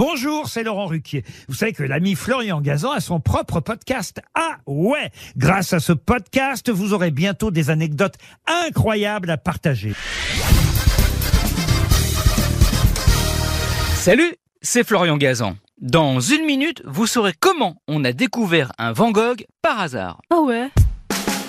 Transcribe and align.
Bonjour, 0.00 0.48
c'est 0.48 0.62
Laurent 0.62 0.86
Ruquier. 0.86 1.24
Vous 1.46 1.54
savez 1.54 1.74
que 1.74 1.82
l'ami 1.82 2.14
Florian 2.14 2.62
Gazan 2.62 2.92
a 2.92 3.00
son 3.00 3.20
propre 3.20 3.60
podcast. 3.60 4.22
Ah 4.34 4.56
ouais 4.66 5.10
Grâce 5.36 5.74
à 5.74 5.78
ce 5.78 5.92
podcast, 5.92 6.70
vous 6.70 6.94
aurez 6.94 7.10
bientôt 7.10 7.50
des 7.50 7.68
anecdotes 7.68 8.14
incroyables 8.46 9.28
à 9.28 9.36
partager. 9.36 9.92
Salut, 13.96 14.36
c'est 14.62 14.84
Florian 14.84 15.18
Gazan. 15.18 15.56
Dans 15.82 16.18
une 16.18 16.46
minute, 16.46 16.82
vous 16.86 17.06
saurez 17.06 17.34
comment 17.38 17.82
on 17.86 18.02
a 18.02 18.14
découvert 18.14 18.72
un 18.78 18.92
Van 18.92 19.10
Gogh 19.10 19.44
par 19.60 19.80
hasard. 19.80 20.22
Ah 20.30 20.40
ouais 20.40 20.70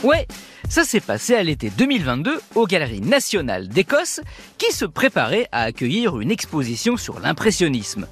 Ouais, 0.03 0.27
ça 0.67 0.83
s'est 0.83 0.99
passé 0.99 1.35
à 1.35 1.43
l'été 1.43 1.69
2022 1.69 2.41
aux 2.55 2.67
Galeries 2.67 2.99
nationales 2.99 3.69
d'Écosse 3.69 4.19
qui 4.57 4.73
se 4.73 4.83
préparaient 4.83 5.47
à 5.53 5.61
accueillir 5.61 6.19
une 6.19 6.31
exposition 6.31 6.97
sur 6.97 7.21
l'impressionnisme. 7.21 8.07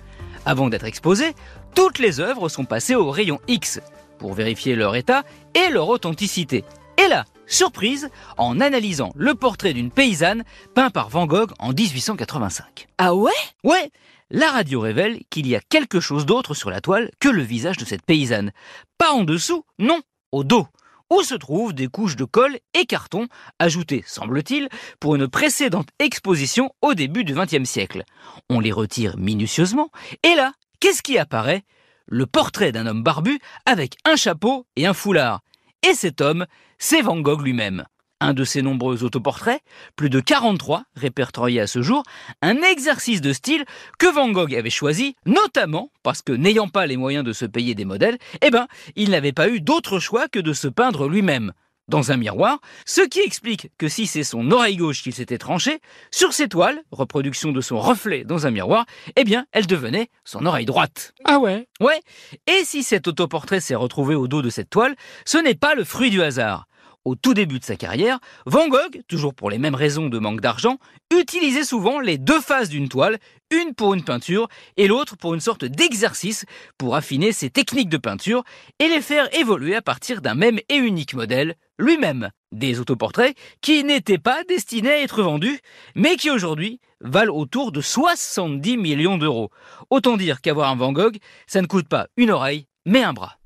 Avant 0.50 0.68
d'être 0.68 0.88
exposées, 0.88 1.36
toutes 1.76 2.00
les 2.00 2.20
œuvres 2.20 2.50
sont 2.50 2.66
passées 2.66 2.96
au 2.96 3.12
rayon 3.12 3.40
X 3.48 3.80
pour 4.18 4.34
vérifier 4.34 4.76
leur 4.76 4.96
état 4.96 5.22
et 5.54 5.70
leur 5.70 5.90
authenticité. 5.90 6.64
Et 6.98 7.08
là, 7.08 7.26
surprise, 7.46 8.10
en 8.36 8.60
analysant 8.60 9.12
le 9.16 9.36
portrait 9.36 9.74
d'une 9.74 9.92
paysanne 9.92 10.44
peint 10.74 10.90
par 10.90 11.10
Van 11.10 11.28
Gogh 11.28 11.52
en 11.60 11.72
1885. 11.72 12.88
Ah 12.98 13.14
ouais? 13.14 13.32
Ouais, 13.64 13.92
la 14.32 14.50
radio 14.50 14.80
révèle 14.80 15.20
qu'il 15.30 15.46
y 15.46 15.56
a 15.56 15.62
quelque 15.70 16.00
chose 16.00 16.26
d'autre 16.26 16.56
sur 16.56 16.72
la 16.72 16.82
toile 16.82 17.12
que 17.20 17.30
le 17.30 17.44
visage 17.44 17.78
de 17.78 17.86
cette 17.86 18.02
paysanne. 18.02 18.52
Pas 18.98 19.12
en 19.12 19.26
dessous, 19.26 19.66
non, 19.78 20.02
au 20.32 20.44
dos, 20.44 20.66
où 21.10 21.24
se 21.24 21.36
trouvent 21.36 21.74
des 21.74 21.88
couches 21.88 22.16
de 22.16 22.26
colle 22.26 22.58
et 22.74 22.86
carton 22.86 23.28
ajoutées, 23.60 24.04
semble-t-il, 24.06 24.70
pour 25.00 25.16
une 25.16 25.28
précédente 25.28 25.90
exposition 26.00 26.72
au 26.82 26.94
début 26.94 27.24
du 27.24 27.34
XXe 27.34 27.70
siècle. 27.70 28.04
On 28.50 28.60
les 28.60 28.72
retire 28.72 29.18
minutieusement, 29.18 29.90
et 30.24 30.36
là, 30.36 30.54
qu'est-ce 30.80 31.02
qui 31.02 31.18
apparaît? 31.18 31.64
Le 32.08 32.26
portrait 32.26 32.72
d'un 32.72 32.88
homme 32.88 33.04
barbu 33.04 33.40
avec 33.66 33.96
un 34.06 34.16
chapeau 34.16 34.66
et 34.76 34.88
un 34.88 34.94
foulard. 34.94 35.42
Et 35.88 35.94
cet 35.94 36.22
homme, 36.22 36.46
c'est 36.78 37.02
Van 37.02 37.20
Gogh 37.20 37.42
lui-même 37.42 37.86
un 38.20 38.34
de 38.34 38.44
ses 38.44 38.62
nombreux 38.62 39.04
autoportraits, 39.04 39.62
plus 39.96 40.10
de 40.10 40.20
43 40.20 40.84
répertoriés 40.96 41.62
à 41.62 41.68
ce 41.68 41.82
jour, 41.82 42.04
un 42.42 42.58
exercice 42.62 43.22
de 43.22 43.34
style 43.34 43.66
que 43.98 44.12
Van 44.12 44.30
Gogh 44.30 44.54
avait 44.56 44.70
choisi, 44.70 45.16
notamment 45.26 45.92
parce 46.04 46.22
que 46.22 46.34
n'ayant 46.34 46.68
pas 46.68 46.86
les 46.86 46.98
moyens 46.98 47.24
de 47.24 47.34
se 47.34 47.46
payer 47.46 47.76
des 47.76 47.86
modèles, 47.86 48.18
eh 48.42 48.50
ben, 48.50 48.68
il 48.96 49.12
n'avait 49.12 49.34
pas 49.34 49.50
eu 49.50 49.62
d'autre 49.62 50.00
choix 50.00 50.28
que 50.28 50.40
de 50.40 50.54
se 50.54 50.68
peindre 50.68 51.08
lui-même 51.08 51.54
dans 51.90 52.12
un 52.12 52.18
miroir, 52.18 52.60
ce 52.86 53.02
qui 53.02 53.20
explique 53.20 53.72
que 53.78 53.90
si 53.90 54.08
c'est 54.08 54.24
son 54.24 54.52
oreille 54.52 54.78
gauche 54.78 55.02
qu'il 55.02 55.14
s'était 55.14 55.40
tranchée, 55.40 55.80
sur 56.12 56.34
ses 56.34 56.48
toiles, 56.48 56.80
reproduction 56.92 57.52
de 57.52 57.62
son 57.62 57.80
reflet 57.80 58.24
dans 58.24 58.46
un 58.46 58.52
miroir, 58.52 58.86
eh 59.16 59.24
bien, 59.24 59.48
elle 59.52 59.66
devenait 59.66 60.10
son 60.24 60.46
oreille 60.46 60.66
droite. 60.66 61.14
Ah 61.26 61.40
ouais? 61.40 61.68
Ouais, 61.82 62.00
et 62.48 62.64
si 62.64 62.84
cet 62.84 63.08
autoportrait 63.08 63.60
s'est 63.60 63.76
retrouvé 63.76 64.16
au 64.16 64.28
dos 64.28 64.42
de 64.42 64.50
cette 64.50 64.70
toile, 64.70 64.96
ce 65.26 65.38
n'est 65.38 65.56
pas 65.56 65.74
le 65.74 65.84
fruit 65.84 66.12
du 66.12 66.22
hasard 66.22 66.69
au 67.10 67.16
tout 67.16 67.34
début 67.34 67.58
de 67.58 67.66
sa 67.66 67.76
carrière, 67.76 68.20
Van 68.46 68.68
Gogh, 68.68 69.02
toujours 69.08 69.34
pour 69.34 69.50
les 69.50 69.58
mêmes 69.58 69.74
raisons 69.74 70.10
de 70.10 70.20
manque 70.20 70.42
d'argent, 70.42 70.78
utilisait 71.12 71.64
souvent 71.64 72.00
les 72.00 72.20
deux 72.20 72.40
faces 72.40 72.70
d'une 72.70 72.88
toile, 72.88 73.18
une 73.50 73.74
pour 73.74 73.96
une 73.96 74.04
peinture 74.04 74.48
et 74.78 74.88
l'autre 74.88 75.18
pour 75.18 75.34
une 75.34 75.40
sorte 75.40 75.66
d'exercice 75.66 76.46
pour 76.78 76.96
affiner 76.96 77.32
ses 77.32 77.50
techniques 77.50 77.90
de 77.90 77.98
peinture 77.98 78.44
et 78.78 78.88
les 78.88 79.02
faire 79.02 79.28
évoluer 79.36 79.76
à 79.76 79.82
partir 79.82 80.22
d'un 80.22 80.36
même 80.36 80.60
et 80.70 80.76
unique 80.76 81.16
modèle, 81.16 81.56
lui-même. 81.80 82.30
Des 82.52 82.80
autoportraits 82.80 83.36
qui 83.62 83.84
n'étaient 83.84 84.20
pas 84.20 84.44
destinés 84.44 84.92
à 84.92 85.02
être 85.02 85.24
vendus, 85.24 85.60
mais 85.96 86.16
qui 86.16 86.30
aujourd'hui 86.30 86.80
valent 87.02 87.36
autour 87.36 87.72
de 87.72 87.82
70 87.82 88.78
millions 88.78 89.18
d'euros. 89.18 89.50
Autant 89.90 90.16
dire 90.16 90.42
qu'avoir 90.42 90.70
un 90.70 90.76
Van 90.76 90.92
Gogh, 90.92 91.18
ça 91.48 91.62
ne 91.62 91.68
coûte 91.68 91.88
pas 91.88 92.08
une 92.18 92.30
oreille, 92.30 92.68
mais 92.86 93.02
un 93.02 93.14
bras. 93.14 93.39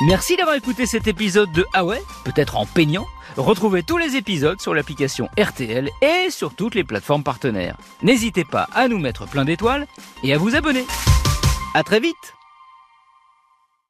Merci 0.00 0.36
d'avoir 0.36 0.54
écouté 0.54 0.86
cet 0.86 1.08
épisode 1.08 1.50
de 1.50 1.66
Ah 1.74 1.82
peut-être 2.24 2.56
en 2.56 2.66
peignant. 2.66 3.08
Retrouvez 3.36 3.82
tous 3.82 3.98
les 3.98 4.14
épisodes 4.14 4.60
sur 4.60 4.72
l'application 4.72 5.28
RTL 5.36 5.90
et 6.02 6.30
sur 6.30 6.54
toutes 6.54 6.76
les 6.76 6.84
plateformes 6.84 7.24
partenaires. 7.24 7.76
N'hésitez 8.02 8.44
pas 8.44 8.68
à 8.74 8.86
nous 8.86 8.98
mettre 8.98 9.26
plein 9.26 9.44
d'étoiles 9.44 9.88
et 10.22 10.32
à 10.32 10.38
vous 10.38 10.54
abonner. 10.54 10.86
À 11.74 11.82
très 11.82 11.98
vite 11.98 12.37